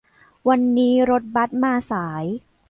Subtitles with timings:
[0.47, 2.25] วันนี้รถบัสมาสาย